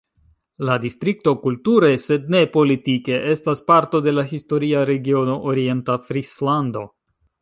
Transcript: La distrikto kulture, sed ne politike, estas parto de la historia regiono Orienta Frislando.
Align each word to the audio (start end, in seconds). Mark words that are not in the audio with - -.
La 0.67 0.75
distrikto 0.83 1.33
kulture, 1.43 1.91
sed 2.05 2.25
ne 2.35 2.41
politike, 2.55 3.19
estas 3.35 3.61
parto 3.69 4.01
de 4.07 4.15
la 4.21 4.25
historia 4.33 4.83
regiono 4.91 5.37
Orienta 5.53 5.99
Frislando. 6.09 6.83